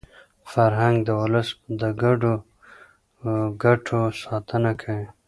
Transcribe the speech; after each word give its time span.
فرهنګ 0.51 0.95
د 1.03 1.09
ولس 1.21 1.49
د 1.81 1.83
ګډو 2.01 2.33
ګټو 3.63 3.99
ساتنه 4.21 4.71
کوي. 4.81 5.05